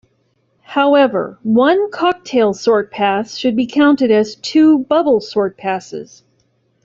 However 0.63 1.37
one 1.43 1.91
cocktail 1.91 2.55
sort 2.55 2.89
pass 2.89 3.37
should 3.37 3.55
be 3.55 3.67
counted 3.67 4.09
as 4.09 4.33
two 4.33 4.79
bubble 4.79 5.19
sort 5.21 5.59
passes. 5.59 6.23